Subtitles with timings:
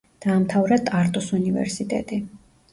[0.25, 2.23] დაამთავრა ტარტუს უნივერსიტეტი.